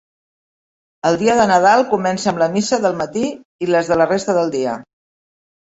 El 1.09 1.17
dia 1.23 1.35
de 1.41 1.43
Nadal 1.51 1.85
comença 1.91 2.29
amb 2.33 2.43
la 2.45 2.49
missa 2.55 2.81
del 2.87 2.97
matí 3.05 3.29
i 3.67 3.71
les 3.75 3.93
de 3.93 3.99
la 4.03 4.09
resta 4.15 4.37
del 4.39 4.55
dia. 4.57 4.79